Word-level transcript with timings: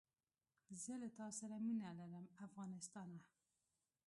زه 0.83 0.93
له 1.01 1.09
تاسره 1.19 1.55
مینه 1.65 1.89
لرم 1.99 2.25
افغانستانه 2.45 3.19